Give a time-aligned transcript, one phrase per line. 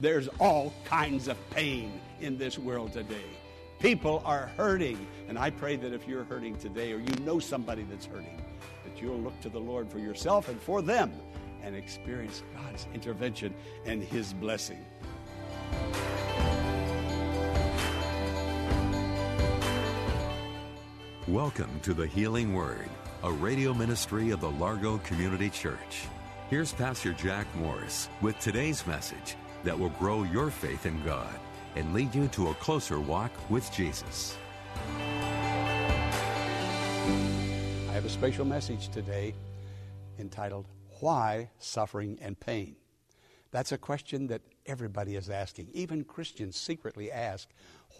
[0.00, 3.30] There's all kinds of pain in this world today.
[3.78, 5.06] People are hurting.
[5.28, 8.42] And I pray that if you're hurting today or you know somebody that's hurting,
[8.84, 11.12] that you'll look to the Lord for yourself and for them
[11.62, 13.54] and experience God's intervention
[13.86, 14.84] and His blessing.
[21.28, 22.88] Welcome to the Healing Word,
[23.22, 26.08] a radio ministry of the Largo Community Church.
[26.50, 31.34] Here's Pastor Jack Morris with today's message that will grow your faith in God
[31.74, 34.36] and lead you to a closer walk with Jesus.
[37.88, 39.34] I have a special message today
[40.18, 40.66] entitled,
[41.00, 42.76] Why Suffering and Pain?
[43.50, 45.68] That's a question that everybody is asking.
[45.72, 47.48] Even Christians secretly ask,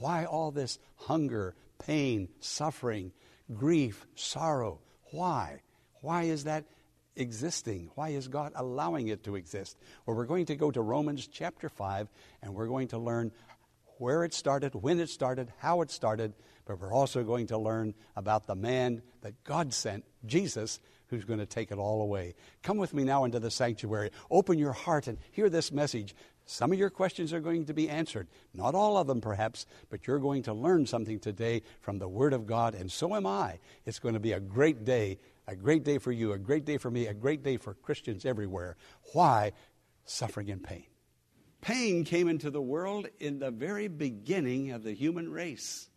[0.00, 3.12] Why all this hunger, pain, suffering,
[3.54, 4.80] grief, sorrow?
[5.12, 5.60] Why?
[6.00, 6.64] Why is that
[7.16, 7.90] existing?
[7.94, 9.76] Why is God allowing it to exist?
[10.06, 12.08] Well, we're going to go to Romans chapter 5
[12.42, 13.32] and we're going to learn
[13.98, 16.34] where it started, when it started, how it started,
[16.66, 21.38] but we're also going to learn about the man that God sent, Jesus, who's going
[21.38, 22.34] to take it all away.
[22.62, 24.10] Come with me now into the sanctuary.
[24.30, 26.14] Open your heart and hear this message.
[26.46, 28.28] Some of your questions are going to be answered.
[28.52, 32.32] Not all of them, perhaps, but you're going to learn something today from the Word
[32.32, 33.60] of God, and so am I.
[33.86, 36.78] It's going to be a great day a great day for you, a great day
[36.78, 38.76] for me, a great day for Christians everywhere.
[39.12, 39.52] Why?
[40.04, 40.84] Suffering and pain.
[41.60, 45.88] Pain came into the world in the very beginning of the human race.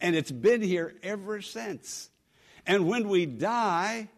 [0.00, 2.10] And it's been here ever since.
[2.66, 4.08] And when we die,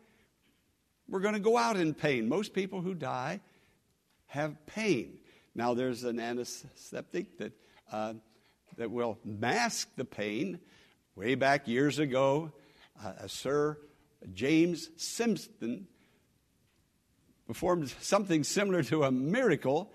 [1.08, 2.28] we're going to go out in pain.
[2.28, 3.40] Most people who die
[4.26, 5.18] have pain.
[5.54, 7.52] Now, there's an antiseptic that,
[7.90, 8.14] uh,
[8.76, 10.58] that will mask the pain.
[11.14, 12.52] Way back years ago,
[13.04, 13.76] uh, a Sir
[14.32, 15.86] James Simpson
[17.46, 19.92] performed something similar to a miracle,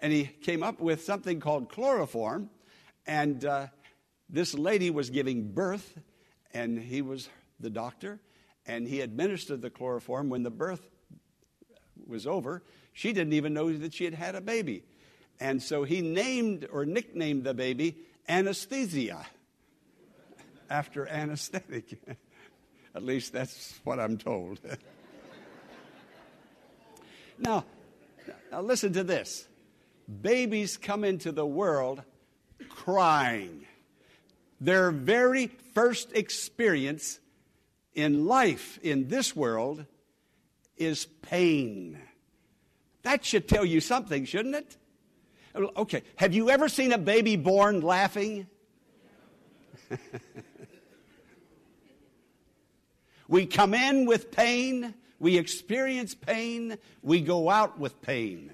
[0.00, 2.50] and he came up with something called chloroform.
[3.06, 3.68] And uh,
[4.28, 5.98] this lady was giving birth,
[6.52, 7.28] and he was
[7.60, 8.20] the doctor,
[8.66, 10.90] and he administered the chloroform when the birth
[12.06, 12.62] was over.
[12.92, 14.84] She didn't even know that she had had a baby.
[15.40, 17.96] And so he named or nicknamed the baby
[18.28, 19.24] anesthesia
[20.70, 22.00] after anesthetic.
[22.94, 24.58] At least that's what I'm told.
[27.38, 27.64] now,
[28.50, 29.46] now, listen to this
[30.22, 32.02] babies come into the world
[32.68, 33.66] crying.
[34.60, 37.20] Their very first experience
[37.94, 39.84] in life in this world
[40.76, 41.98] is pain.
[43.02, 44.76] That should tell you something, shouldn't it?
[45.54, 48.46] Okay, have you ever seen a baby born laughing?
[53.28, 58.52] We come in with pain, we experience pain, we go out with pain.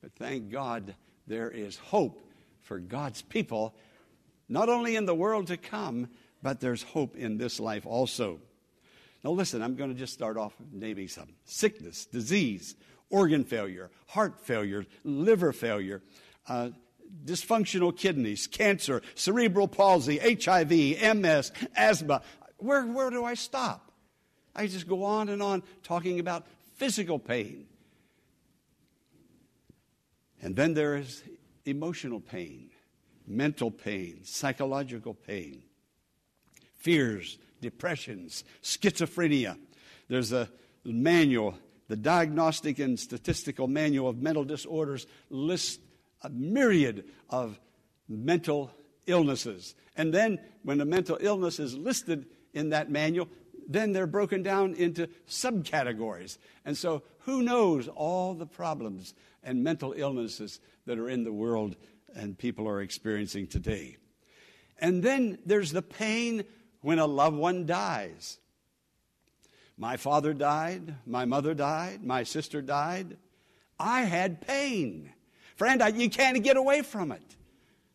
[0.00, 0.94] But thank God
[1.26, 2.18] there is hope
[2.62, 3.74] for God's people,
[4.48, 6.08] not only in the world to come,
[6.42, 8.40] but there's hope in this life also.
[9.22, 12.74] Now, listen, I'm going to just start off naming some sickness, disease,
[13.10, 16.02] organ failure, heart failure, liver failure,
[16.48, 16.70] uh,
[17.24, 20.70] dysfunctional kidneys, cancer, cerebral palsy, HIV,
[21.16, 22.22] MS, asthma,
[22.62, 23.92] where, where do I stop?
[24.54, 26.46] I just go on and on talking about
[26.76, 27.66] physical pain.
[30.42, 31.22] And then there is
[31.64, 32.70] emotional pain,
[33.26, 35.62] mental pain, psychological pain,
[36.78, 39.56] fears, depressions, schizophrenia.
[40.08, 40.48] There's a
[40.84, 41.54] manual,
[41.88, 45.78] the Diagnostic and Statistical Manual of Mental Disorders lists
[46.22, 47.58] a myriad of
[48.08, 48.72] mental
[49.06, 49.74] illnesses.
[49.96, 53.28] And then when a mental illness is listed in that manual,
[53.68, 56.38] then they're broken down into subcategories.
[56.64, 61.76] And so, who knows all the problems and mental illnesses that are in the world
[62.14, 63.96] and people are experiencing today?
[64.78, 66.44] And then there's the pain
[66.80, 68.38] when a loved one dies.
[69.76, 73.16] My father died, my mother died, my sister died.
[73.78, 75.12] I had pain.
[75.56, 77.36] Friend, I, you can't get away from it.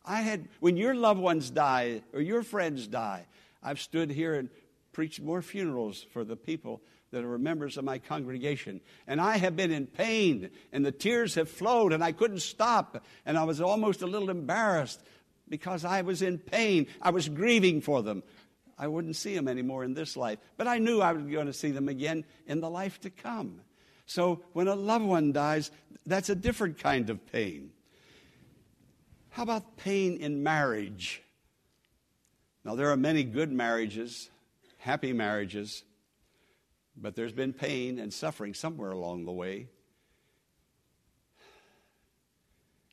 [0.06, 3.26] I had, when your loved ones die or your friends die,
[3.62, 4.50] I've stood here and
[4.92, 6.82] preached more funerals for the people
[7.12, 8.82] that are members of my congregation.
[9.06, 13.04] And I have been in pain, and the tears have flowed, and I couldn't stop.
[13.26, 15.02] And I was almost a little embarrassed
[15.48, 16.88] because I was in pain.
[17.02, 18.24] I was grieving for them.
[18.78, 20.40] I wouldn't see them anymore in this life.
[20.58, 23.62] But I knew I was going to see them again in the life to come.
[24.06, 25.72] So when a loved one dies,
[26.06, 27.72] that's a different kind of pain.
[29.30, 31.22] How about pain in marriage?
[32.68, 34.30] Now, there are many good marriages,
[34.80, 35.86] happy marriages,
[36.98, 39.70] but there's been pain and suffering somewhere along the way.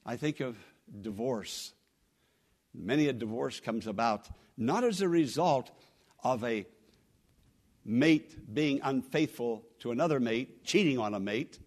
[0.06, 0.56] I think of
[1.00, 1.72] divorce.
[2.72, 5.72] Many a divorce comes about not as a result
[6.22, 6.66] of a
[7.84, 11.58] mate being unfaithful to another mate, cheating on a mate.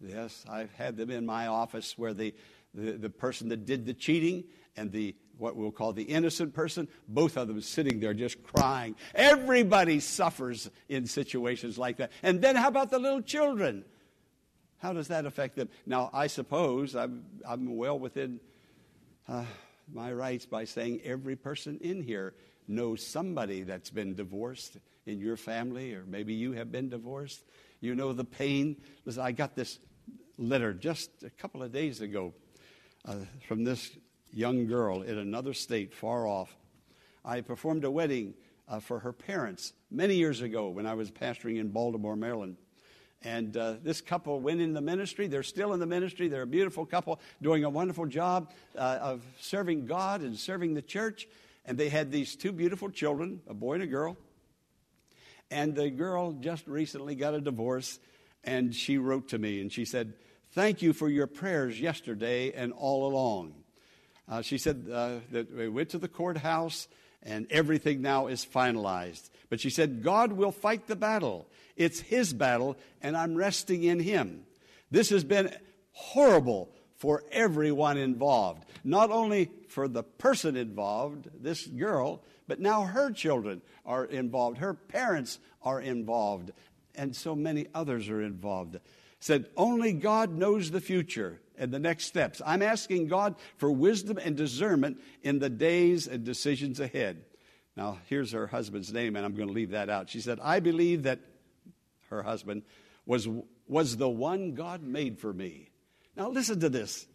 [0.00, 2.34] Yes, I've had them in my office where the,
[2.74, 4.42] the, the person that did the cheating
[4.76, 8.94] and the what we'll call the innocent person, both of them sitting there just crying.
[9.14, 12.12] Everybody suffers in situations like that.
[12.22, 13.84] And then how about the little children?
[14.78, 15.68] How does that affect them?
[15.86, 18.40] Now, I suppose I'm, I'm well within
[19.28, 19.44] uh,
[19.92, 22.34] my rights by saying every person in here
[22.66, 27.42] knows somebody that's been divorced in your family, or maybe you have been divorced.
[27.80, 28.76] You know the pain.
[29.04, 29.78] Listen, I got this
[30.38, 32.32] letter just a couple of days ago
[33.06, 33.16] uh,
[33.48, 33.90] from this
[34.32, 36.56] young girl in another state far off.
[37.24, 38.34] I performed a wedding
[38.68, 42.56] uh, for her parents many years ago when I was pastoring in Baltimore, Maryland.
[43.22, 45.26] And uh, this couple went in the ministry.
[45.26, 46.28] They're still in the ministry.
[46.28, 50.82] They're a beautiful couple doing a wonderful job uh, of serving God and serving the
[50.82, 51.28] church.
[51.66, 54.16] And they had these two beautiful children, a boy and a girl.
[55.50, 57.98] And the girl just recently got a divorce.
[58.42, 60.14] And she wrote to me and she said,
[60.52, 63.54] Thank you for your prayers yesterday and all along.
[64.30, 66.86] Uh, she said uh, that we went to the courthouse
[67.22, 69.28] and everything now is finalized.
[69.50, 71.48] But she said, God will fight the battle.
[71.76, 74.44] It's His battle, and I'm resting in Him.
[74.90, 75.52] This has been
[75.92, 78.64] horrible for everyone involved.
[78.84, 84.58] Not only for the person involved, this girl, but now her children are involved.
[84.58, 86.52] Her parents are involved.
[86.94, 88.78] And so many others are involved.
[89.20, 92.40] Said, only God knows the future and the next steps.
[92.44, 97.24] I'm asking God for wisdom and discernment in the days and decisions ahead.
[97.76, 100.08] Now, here's her husband's name, and I'm going to leave that out.
[100.08, 101.20] She said, I believe that
[102.08, 102.62] her husband
[103.04, 103.28] was,
[103.68, 105.70] was the one God made for me.
[106.16, 107.06] Now, listen to this.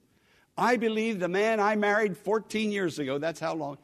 [0.57, 3.77] I believe the man I married 14 years ago, that's how long,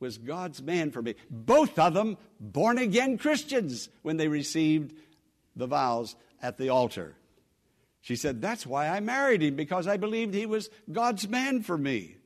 [0.00, 1.14] was God's man for me.
[1.30, 4.94] Both of them born again Christians when they received
[5.58, 7.14] the vows at the altar.
[8.00, 11.76] She said, That's why I married him, because I believed he was God's man for
[11.76, 12.16] me.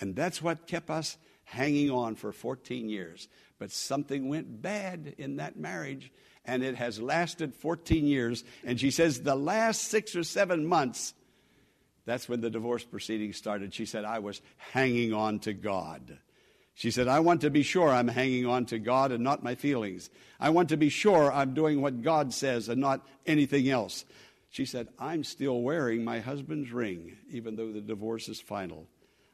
[0.00, 3.28] And that's what kept us hanging on for 14 years.
[3.58, 6.10] But something went bad in that marriage,
[6.46, 8.44] and it has lasted 14 years.
[8.64, 11.12] And she says, The last six or seven months,
[12.06, 13.74] that's when the divorce proceedings started.
[13.74, 16.18] She said, I was hanging on to God.
[16.80, 19.54] She said, I want to be sure I'm hanging on to God and not my
[19.54, 20.08] feelings.
[20.40, 24.06] I want to be sure I'm doing what God says and not anything else.
[24.48, 28.86] She said, I'm still wearing my husband's ring, even though the divorce is final.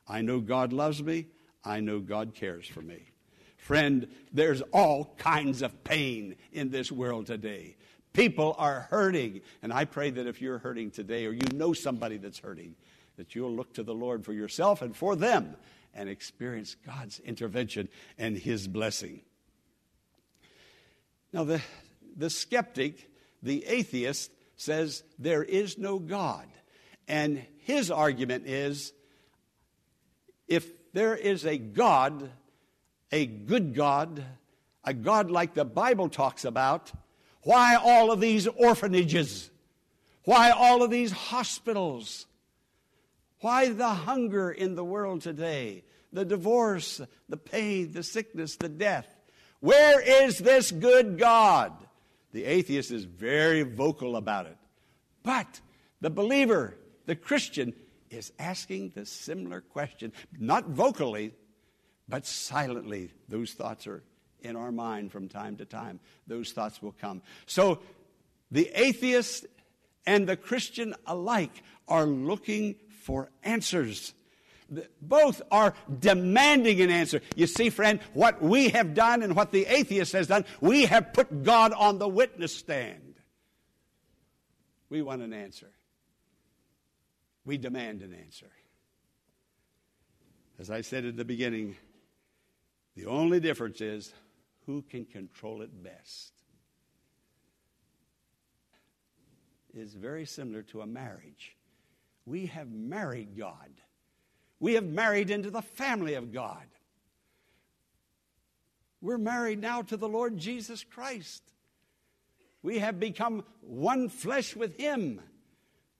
[0.08, 1.28] I know God loves me.
[1.64, 3.12] I know God cares for me.
[3.58, 7.76] Friend, there's all kinds of pain in this world today.
[8.12, 9.42] People are hurting.
[9.62, 12.75] And I pray that if you're hurting today or you know somebody that's hurting,
[13.19, 15.54] that you'll look to the Lord for yourself and for them
[15.97, 17.88] and experience God's intervention
[18.19, 19.23] and His blessing.
[21.33, 21.61] Now, the,
[22.17, 23.11] the skeptic,
[23.43, 26.47] the atheist, says there is no God.
[27.09, 28.93] And his argument is
[30.49, 32.31] if there is a God,
[33.12, 34.25] a good God,
[34.85, 36.91] a God like the Bible talks about,
[37.43, 39.50] why all of these orphanages?
[40.25, 42.26] Why all of these hospitals?
[43.40, 45.85] Why the hunger in the world today?
[46.12, 49.07] The divorce, the pain, the sickness, the death.
[49.61, 51.73] Where is this good God?
[52.33, 54.57] The atheist is very vocal about it.
[55.23, 55.61] But
[56.00, 56.76] the believer,
[57.07, 57.75] the Christian,
[58.11, 61.33] is asking the similar question, not vocally,
[62.09, 63.11] but silently.
[63.28, 64.02] Those thoughts are
[64.40, 66.00] in our mind from time to time.
[66.26, 67.23] Those thoughts will come.
[67.47, 67.81] So
[68.50, 69.47] the atheist
[70.07, 74.14] and the Christian alike are looking for answers.
[75.00, 77.20] Both are demanding an answer.
[77.36, 81.12] You see, friend, what we have done and what the atheist has done, we have
[81.12, 83.14] put God on the witness stand.
[84.90, 85.70] We want an answer.
[87.44, 88.50] We demand an answer.
[90.58, 91.76] As I said at the beginning,
[92.96, 94.12] the only difference is
[94.64, 96.32] who can control it best.
[99.76, 101.55] is very similar to a marriage.
[102.26, 103.71] We have married God.
[104.61, 106.66] We have married into the family of God.
[109.00, 111.42] We're married now to the Lord Jesus Christ.
[112.62, 115.21] We have become one flesh with Him.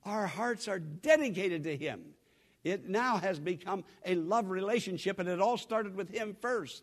[0.04, 2.02] Our hearts are dedicated to Him.
[2.64, 6.83] It now has become a love relationship, and it all started with Him first.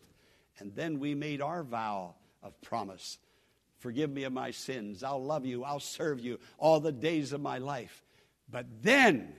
[0.58, 3.18] And then we made our vow of promise
[3.84, 5.02] Forgive me of my sins.
[5.02, 5.62] I'll love you.
[5.62, 8.02] I'll serve you all the days of my life.
[8.50, 9.34] But then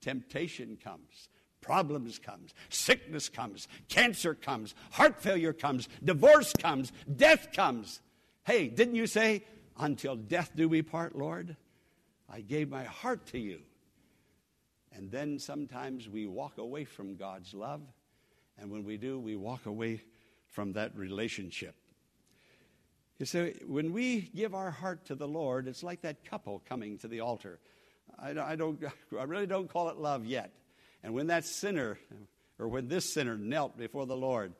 [0.00, 1.28] temptation comes
[1.64, 8.02] problems comes sickness comes cancer comes heart failure comes divorce comes death comes.
[8.44, 9.44] Hey didn't you say
[9.78, 11.56] until death do we part lord
[12.28, 13.60] i gave my heart to you.
[14.92, 17.80] And then sometimes we walk away from god's love
[18.58, 20.02] and when we do we walk away
[20.50, 21.74] from that relationship.
[23.18, 26.98] You see when we give our heart to the lord it's like that couple coming
[26.98, 27.58] to the altar
[28.18, 28.82] I, don't
[29.18, 30.52] i really don't call it love yet
[31.04, 31.98] and when that sinner,
[32.58, 34.54] or when this sinner knelt before the Lord,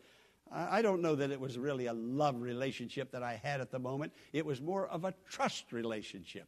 [0.53, 3.79] I don't know that it was really a love relationship that I had at the
[3.79, 4.13] moment.
[4.33, 6.47] It was more of a trust relationship.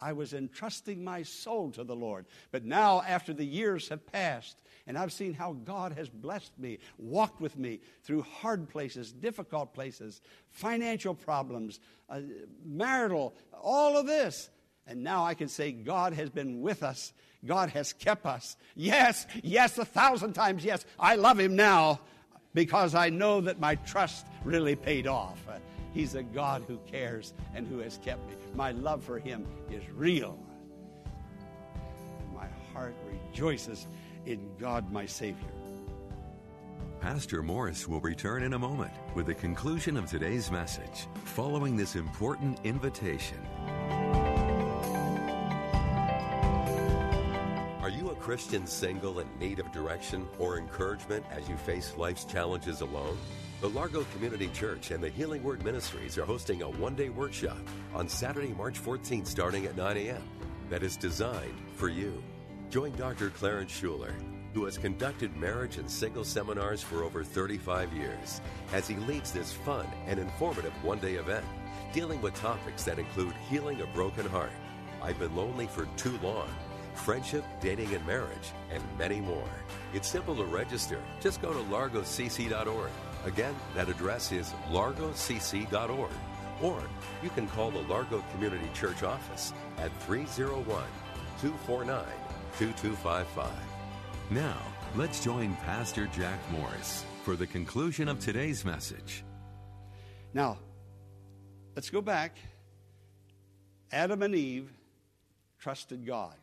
[0.00, 2.26] I was entrusting my soul to the Lord.
[2.50, 6.80] But now, after the years have passed, and I've seen how God has blessed me,
[6.98, 10.20] walked with me through hard places, difficult places,
[10.50, 11.78] financial problems,
[12.10, 12.20] uh,
[12.64, 13.32] marital,
[13.62, 14.50] all of this.
[14.86, 17.12] And now I can say God has been with us
[17.46, 18.56] God has kept us.
[18.74, 20.84] Yes, yes, a thousand times yes.
[20.98, 22.00] I love Him now
[22.54, 25.38] because I know that my trust really paid off.
[25.92, 28.34] He's a God who cares and who has kept me.
[28.54, 30.38] My love for Him is real.
[32.34, 33.86] My heart rejoices
[34.26, 35.48] in God, my Savior.
[37.00, 41.94] Pastor Morris will return in a moment with the conclusion of today's message following this
[41.94, 43.38] important invitation.
[48.26, 53.16] Christian single in need of direction or encouragement as you face life's challenges alone?
[53.60, 57.60] The Largo Community Church and the Healing Word Ministries are hosting a one day workshop
[57.94, 60.24] on Saturday, March 14th, starting at 9 a.m.,
[60.70, 62.20] that is designed for you.
[62.68, 63.30] Join Dr.
[63.30, 64.12] Clarence Shuler,
[64.54, 68.40] who has conducted marriage and single seminars for over 35 years,
[68.72, 71.44] as he leads this fun and informative one day event
[71.92, 74.50] dealing with topics that include healing a broken heart.
[75.00, 76.48] I've been lonely for too long
[76.96, 79.48] friendship, dating and marriage, and many more.
[79.92, 81.00] It's simple to register.
[81.20, 82.90] Just go to largocc.org.
[83.24, 86.10] Again, that address is largocc.org.
[86.62, 86.82] Or
[87.22, 90.64] you can call the Largo Community Church office at 301
[91.40, 92.04] 249
[92.58, 93.50] 2255.
[94.30, 94.56] Now,
[94.96, 99.24] let's join Pastor Jack Morris for the conclusion of today's message.
[100.32, 100.58] Now,
[101.74, 102.36] let's go back.
[103.92, 104.70] Adam and Eve
[105.58, 106.36] trusted God.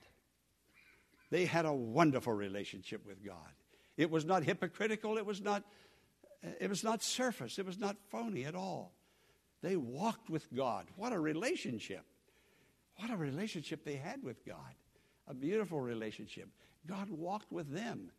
[1.33, 3.53] They had a wonderful relationship with God.
[3.97, 5.63] It was not hypocritical, it was not,
[6.59, 8.93] it was not surface, it was not phony at all.
[9.63, 10.85] They walked with God.
[10.95, 12.05] What a relationship!
[12.97, 14.75] What a relationship they had with God.
[15.27, 16.49] A beautiful relationship.
[16.85, 18.11] God walked with them.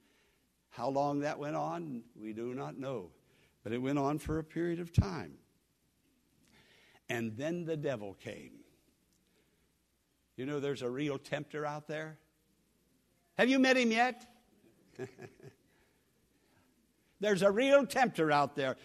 [0.70, 3.10] How long that went on, we do not know.
[3.62, 5.34] But it went on for a period of time.
[7.08, 8.54] And then the devil came.
[10.36, 12.18] You know, there's a real tempter out there.
[13.38, 14.24] Have you met him yet?
[17.20, 18.76] There's a real tempter out there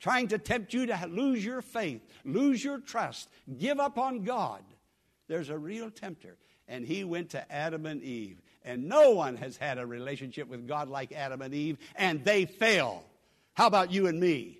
[0.00, 4.62] trying to tempt you to lose your faith, lose your trust, give up on God.
[5.28, 6.36] There's a real tempter.
[6.68, 8.40] And he went to Adam and Eve.
[8.64, 12.46] And no one has had a relationship with God like Adam and Eve, and they
[12.46, 13.04] fail.
[13.54, 14.58] How about you and me?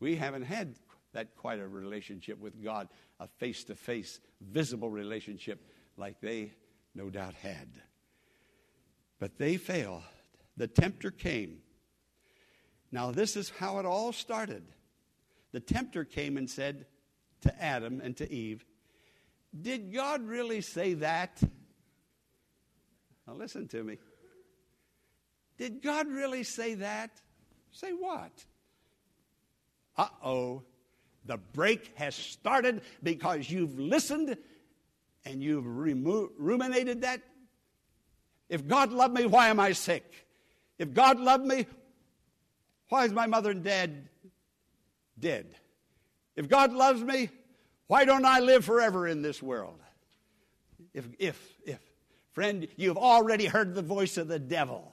[0.00, 0.74] We haven't had
[1.12, 2.88] that quite a relationship with God,
[3.20, 5.60] a face to face, visible relationship
[5.96, 6.52] like they
[6.98, 7.68] no doubt had.
[9.20, 10.02] But they failed.
[10.56, 11.58] The tempter came.
[12.90, 14.64] Now, this is how it all started.
[15.52, 16.86] The tempter came and said
[17.42, 18.64] to Adam and to Eve,
[19.58, 21.40] Did God really say that?
[23.26, 23.98] Now, listen to me.
[25.56, 27.10] Did God really say that?
[27.70, 28.32] Say what?
[29.96, 30.62] Uh oh.
[31.26, 34.36] The break has started because you've listened
[35.28, 37.20] and you've remo- ruminated that,
[38.48, 40.26] if God loved me, why am I sick?
[40.78, 41.66] If God loved me,
[42.88, 44.08] why is my mother and dad
[45.18, 45.54] dead?
[46.34, 47.28] If God loves me,
[47.88, 49.80] why don't I live forever in this world?
[50.94, 51.80] If, if, if.
[52.32, 54.92] Friend, you've already heard the voice of the devil.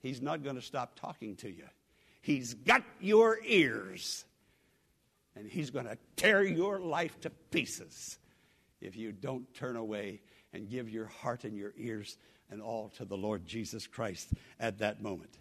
[0.00, 1.66] He's not going to stop talking to you.
[2.22, 4.24] He's got your ears.
[5.36, 8.18] And He's going to tear your life to pieces
[8.80, 10.20] if you don't turn away
[10.52, 12.18] and give your heart and your ears
[12.50, 14.28] and all to the Lord Jesus Christ
[14.60, 15.38] at that moment.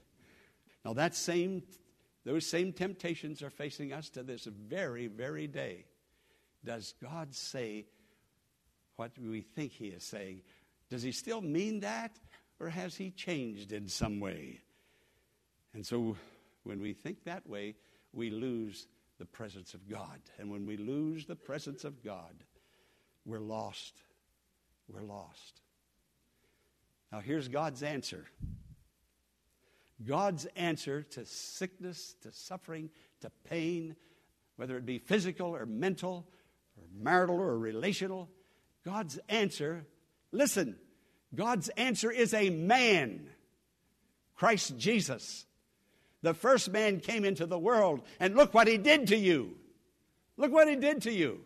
[0.85, 1.63] Now, that same,
[2.25, 5.85] those same temptations are facing us to this very, very day.
[6.63, 7.85] Does God say
[8.95, 10.41] what we think He is saying?
[10.89, 12.17] Does He still mean that,
[12.59, 14.61] or has He changed in some way?
[15.73, 16.15] And so,
[16.63, 17.75] when we think that way,
[18.13, 18.87] we lose
[19.21, 20.19] the presence of God.
[20.39, 22.33] And when we lose the presence of God,
[23.23, 23.93] we're lost.
[24.91, 25.61] We're lost.
[27.11, 28.25] Now, here's God's answer
[30.03, 32.89] God's answer to sickness, to suffering,
[33.21, 33.95] to pain,
[34.55, 36.25] whether it be physical or mental,
[36.75, 38.27] or marital or relational.
[38.83, 39.85] God's answer,
[40.31, 40.77] listen,
[41.35, 43.29] God's answer is a man,
[44.35, 45.45] Christ Jesus.
[46.21, 49.55] The first man came into the world, and look what he did to you.
[50.37, 51.41] Look what he did to you.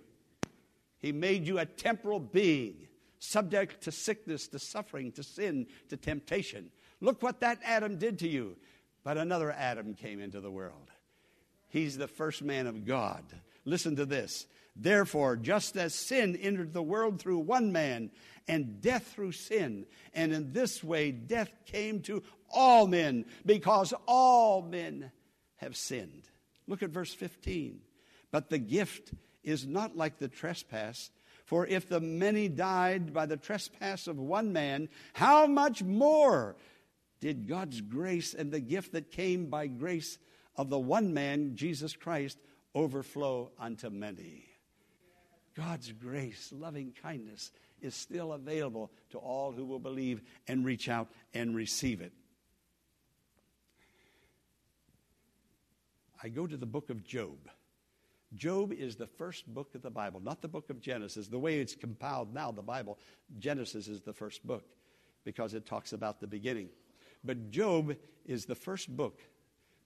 [1.00, 2.88] He made you a temporal being,
[3.20, 6.72] subject to sickness, to suffering, to sin, to temptation.
[7.00, 8.58] Look what that Adam did to you.
[9.04, 10.90] But another Adam came into the world.
[11.70, 13.24] He's the first man of God.
[13.64, 14.48] Listen to this.
[14.76, 18.12] Therefore, just as sin entered the world through one man,
[18.48, 24.62] and death through sin, and in this way death came to all men, because all
[24.62, 25.12] men
[25.58, 26.30] have sinned.
[26.68, 27.80] Look at verse 15.
[28.32, 29.14] But the gift
[29.44, 31.12] is not like the trespass.
[31.46, 36.56] For if the many died by the trespass of one man, how much more
[37.22, 40.18] did God's grace and the gift that came by grace
[40.56, 42.40] of the one man, Jesus Christ,
[42.74, 44.46] overflow unto many?
[45.56, 51.10] God's grace, loving kindness is still available to all who will believe and reach out
[51.34, 52.12] and receive it.
[56.22, 57.38] I go to the book of Job.
[58.34, 61.28] Job is the first book of the Bible, not the book of Genesis.
[61.28, 62.98] The way it's compiled now, the Bible,
[63.40, 64.66] Genesis is the first book
[65.24, 66.70] because it talks about the beginning.
[67.24, 67.96] But Job
[68.26, 69.22] is the first book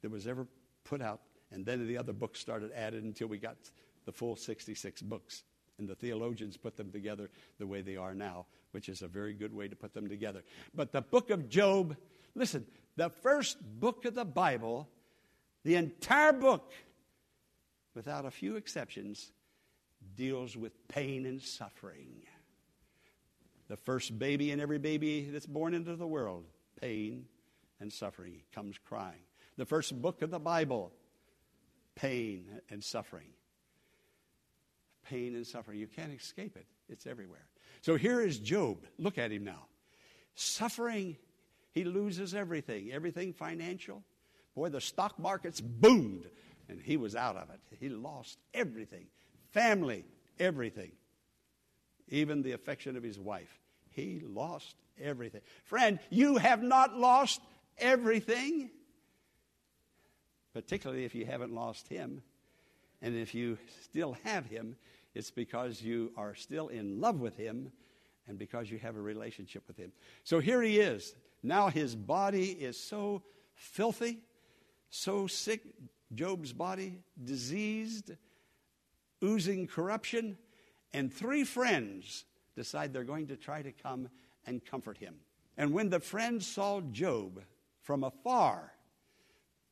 [0.01, 0.47] that was ever
[0.83, 3.57] put out, and then the other books started added until we got
[4.05, 5.43] the full 66 books.
[5.79, 9.33] And the theologians put them together the way they are now, which is a very
[9.33, 10.43] good way to put them together.
[10.75, 11.95] But the book of Job,
[12.35, 12.65] listen,
[12.97, 14.89] the first book of the Bible,
[15.63, 16.73] the entire book,
[17.95, 19.31] without a few exceptions,
[20.15, 22.23] deals with pain and suffering.
[23.69, 26.45] The first baby and every baby that's born into the world,
[26.81, 27.25] pain
[27.79, 29.21] and suffering, comes crying.
[29.57, 30.91] The first book of the Bible,
[31.95, 33.29] pain and suffering
[35.03, 35.79] pain and suffering.
[35.79, 37.45] You can't escape it, it's everywhere.
[37.81, 38.77] So here is Job.
[38.97, 39.65] Look at him now.
[40.35, 41.17] Suffering,
[41.71, 44.03] he loses everything, everything financial.
[44.55, 46.25] Boy, the stock market's boomed,
[46.67, 47.59] and he was out of it.
[47.79, 49.07] He lost everything
[49.51, 50.05] family,
[50.39, 50.91] everything,
[52.07, 53.59] even the affection of his wife.
[53.89, 55.41] He lost everything.
[55.65, 57.41] Friend, you have not lost
[57.77, 58.69] everything,
[60.53, 62.21] particularly if you haven't lost him.
[63.01, 64.75] And if you still have him,
[65.15, 67.71] it's because you are still in love with him
[68.27, 69.91] and because you have a relationship with him.
[70.23, 71.15] So here he is.
[71.41, 73.23] Now his body is so
[73.55, 74.19] filthy,
[74.89, 75.61] so sick,
[76.13, 78.11] Job's body, diseased,
[79.23, 80.37] oozing corruption,
[80.93, 84.09] and three friends decide they're going to try to come
[84.45, 85.15] and comfort him.
[85.57, 87.43] And when the friends saw Job
[87.81, 88.73] from afar,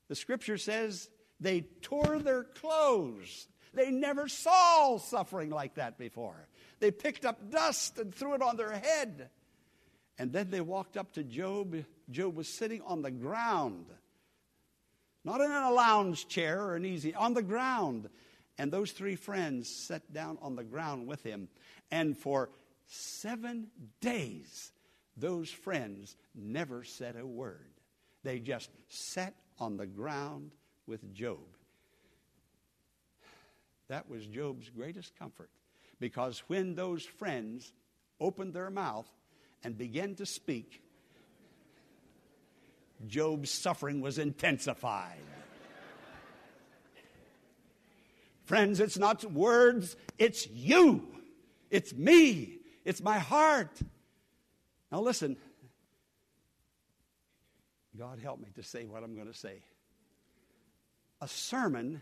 [0.07, 1.09] the scripture says
[1.39, 3.47] they tore their clothes
[3.77, 6.47] they never saw suffering like that before.
[6.79, 9.29] They picked up dust and threw it on their head.
[10.17, 11.85] And then they walked up to Job.
[12.09, 13.85] Job was sitting on the ground,
[15.23, 18.09] not in a lounge chair or an easy, on the ground.
[18.57, 21.47] And those three friends sat down on the ground with him.
[21.91, 22.49] And for
[22.87, 23.67] seven
[24.01, 24.71] days,
[25.15, 27.69] those friends never said a word.
[28.23, 30.51] They just sat on the ground
[30.87, 31.39] with Job.
[33.87, 35.49] That was Job's greatest comfort.
[35.99, 37.71] Because when those friends
[38.19, 39.07] opened their mouth
[39.63, 40.81] and began to speak,
[43.05, 45.19] Job's suffering was intensified.
[48.43, 51.05] Friends, it's not words, it's you.
[51.69, 52.59] It's me.
[52.85, 53.77] It's my heart.
[54.91, 55.35] Now, listen.
[57.97, 59.61] God help me to say what I'm going to say.
[61.21, 62.01] A sermon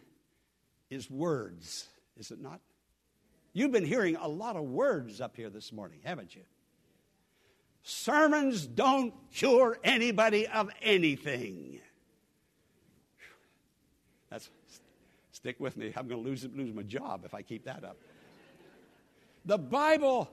[0.89, 2.59] is words, is it not?
[3.53, 6.41] You've been hearing a lot of words up here this morning, haven't you?
[7.83, 11.79] Sermons don't cure anybody of anything.
[14.29, 14.49] That's
[15.45, 15.93] Stick with me.
[15.95, 17.97] I'm going to lose, lose my job if I keep that up.
[19.45, 20.27] The Bible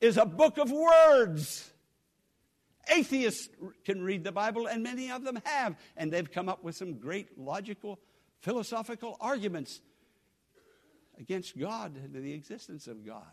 [0.00, 1.70] is a book of words.
[2.88, 3.48] Atheists
[3.84, 6.94] can read the Bible, and many of them have, and they've come up with some
[6.94, 7.98] great logical,
[8.40, 9.80] philosophical arguments
[11.18, 13.24] against God and the existence of God.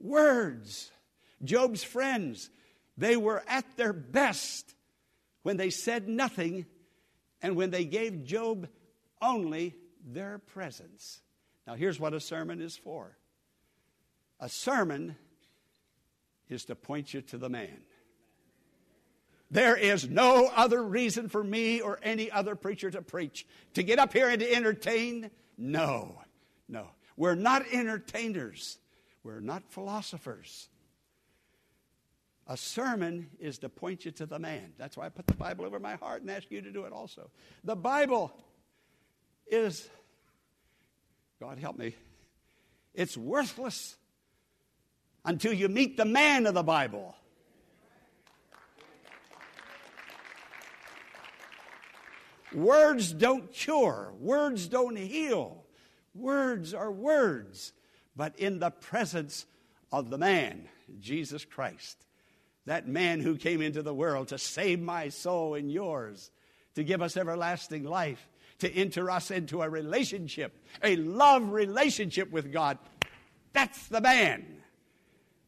[0.00, 0.90] Words.
[1.42, 2.50] Job's friends,
[2.96, 4.74] they were at their best
[5.42, 6.66] when they said nothing
[7.40, 8.68] and when they gave Job
[9.22, 11.20] only their presence.
[11.66, 13.16] Now, here's what a sermon is for
[14.40, 15.16] a sermon
[16.48, 17.80] is to point you to the man.
[19.50, 23.46] There is no other reason for me or any other preacher to preach.
[23.74, 25.30] To get up here and to entertain?
[25.56, 26.20] No,
[26.68, 26.88] no.
[27.16, 28.78] We're not entertainers,
[29.24, 30.68] we're not philosophers.
[32.50, 34.72] A sermon is to point you to the man.
[34.78, 36.92] That's why I put the Bible over my heart and ask you to do it
[36.92, 37.30] also.
[37.62, 38.32] The Bible
[39.46, 39.86] is,
[41.40, 41.94] God help me,
[42.94, 43.96] it's worthless
[45.24, 47.14] until you meet the man of the Bible.
[52.54, 55.64] Words don't cure, words don't heal.
[56.14, 57.72] Words are words,
[58.16, 59.46] but in the presence
[59.92, 60.68] of the man,
[61.00, 62.04] Jesus Christ
[62.68, 66.30] that man who came into the world to save my soul and yours,
[66.74, 72.52] to give us everlasting life, to enter us into a relationship, a love relationship with
[72.52, 72.78] God.
[73.52, 74.62] That's the man.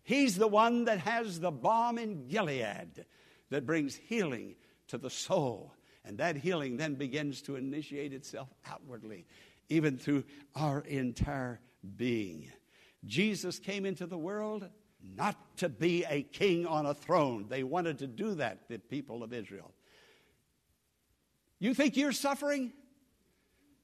[0.03, 3.05] He's the one that has the balm in Gilead
[3.51, 4.55] that brings healing
[4.89, 5.75] to the soul.
[6.05, 9.27] And that healing then begins to initiate itself outwardly,
[9.69, 11.61] even through our entire
[11.97, 12.51] being.
[13.05, 14.69] Jesus came into the world
[15.17, 17.47] not to be a king on a throne.
[17.49, 19.73] They wanted to do that, the people of Israel.
[21.59, 22.73] You think you're suffering?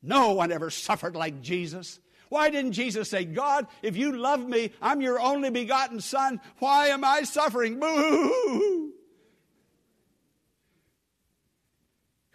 [0.02, 1.98] No one ever suffered like Jesus.
[2.28, 6.88] Why didn't Jesus say, God, if you love me, I'm your only begotten son, why
[6.88, 7.78] am I suffering?
[7.78, 8.92] Boo!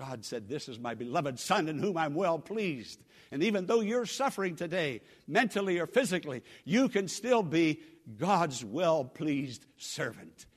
[0.02, 3.00] God said, This is my beloved son in whom I'm well pleased.
[3.32, 7.82] And even though you're suffering today, mentally or physically, you can still be
[8.18, 10.48] God's well pleased servant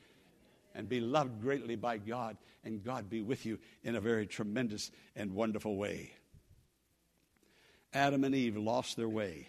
[0.73, 4.89] and be loved greatly by God, and God be with you in a very tremendous
[5.15, 6.11] and wonderful way.
[7.93, 9.47] Adam and Eve lost their way.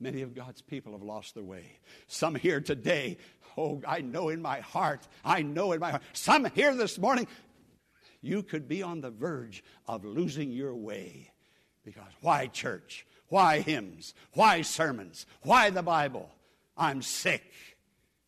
[0.00, 1.78] Many of God's people have lost their way.
[2.06, 3.18] Some here today,
[3.58, 6.02] oh, I know in my heart, I know in my heart.
[6.14, 7.28] Some here this morning,
[8.20, 11.32] you could be on the verge of losing your way.
[11.84, 13.06] Because why church?
[13.28, 14.14] Why hymns?
[14.32, 15.26] Why sermons?
[15.42, 16.30] Why the Bible?
[16.76, 17.44] I'm sick.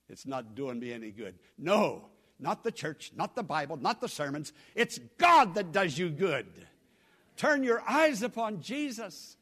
[0.08, 1.38] It's not doing me any good.
[1.56, 2.06] No,
[2.38, 4.52] not the church, not the Bible, not the sermons.
[4.74, 6.46] It's God that does you good.
[7.36, 9.36] Turn your eyes upon Jesus.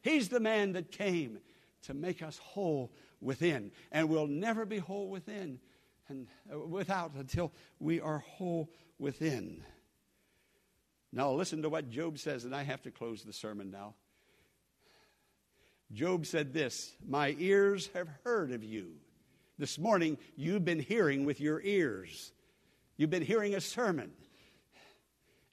[0.00, 1.38] He's the man that came
[1.82, 5.58] to make us whole within, and we'll never be whole within
[6.08, 9.62] and uh, without until we are whole within.
[11.16, 13.94] Now listen to what Job says, and I have to close the sermon now.
[15.90, 18.90] Job said this My ears have heard of you.
[19.56, 22.32] This morning, you've been hearing with your ears.
[22.98, 24.12] You've been hearing a sermon.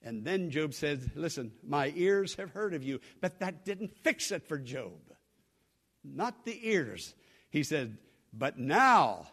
[0.02, 3.00] And then Job said, Listen, my ears have heard of you.
[3.22, 5.00] But that didn't fix it for Job.
[6.04, 7.14] Not the ears.
[7.48, 7.96] He said,
[8.34, 9.28] But now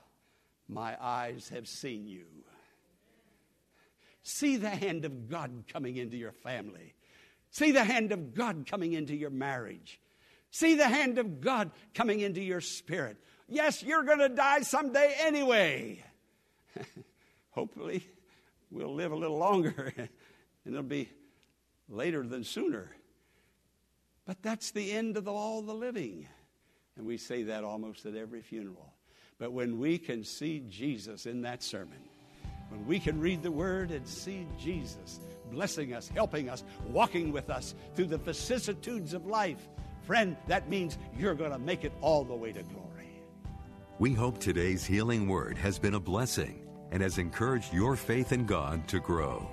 [0.69, 2.23] my eyes have seen you.
[4.23, 6.93] See the hand of God coming into your family.
[7.49, 9.99] See the hand of God coming into your marriage.
[10.51, 13.17] See the hand of God coming into your spirit.
[13.47, 16.03] Yes, you're going to die someday anyway.
[17.51, 18.07] Hopefully,
[18.69, 20.09] we'll live a little longer and
[20.65, 21.09] it'll be
[21.89, 22.91] later than sooner.
[24.25, 26.27] But that's the end of all the living.
[26.95, 28.93] And we say that almost at every funeral.
[29.39, 31.99] But when we can see Jesus in that sermon,
[32.71, 35.19] when we can read the Word and see Jesus
[35.51, 39.67] blessing us, helping us, walking with us through the vicissitudes of life,
[40.03, 43.21] Friend, that means you're going to make it all the way to glory.
[43.99, 48.45] We hope today's healing word has been a blessing and has encouraged your faith in
[48.45, 49.47] God to grow.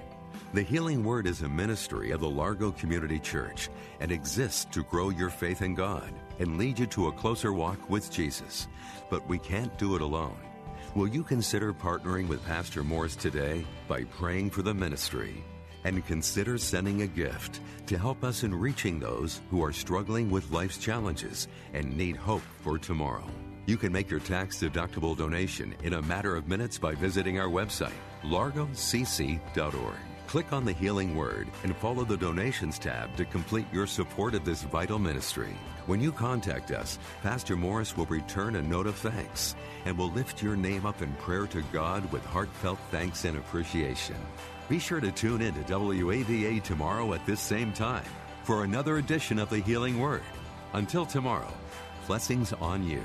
[0.55, 3.69] The Healing Word is a ministry of the Largo Community Church
[4.01, 7.91] and exists to grow your faith in God and lead you to a closer walk
[7.91, 8.67] with Jesus.
[9.11, 10.39] But we can't do it alone.
[10.99, 15.45] Will you consider partnering with Pastor Morris today by praying for the ministry?
[15.85, 20.51] and consider sending a gift to help us in reaching those who are struggling with
[20.51, 23.23] life's challenges and need hope for tomorrow.
[23.67, 27.47] You can make your tax deductible donation in a matter of minutes by visiting our
[27.47, 27.93] website,
[28.25, 30.08] largocc.org.
[30.29, 34.45] Click on the Healing Word and follow the Donations tab to complete your support of
[34.45, 35.57] this vital ministry.
[35.87, 40.43] When you contact us, Pastor Morris will return a note of thanks and will lift
[40.43, 44.17] your name up in prayer to God with heartfelt thanks and appreciation.
[44.69, 48.05] Be sure to tune in to WAVA tomorrow at this same time
[48.45, 50.21] for another edition of the Healing Word.
[50.75, 51.55] Until tomorrow,
[52.07, 53.03] blessings on you.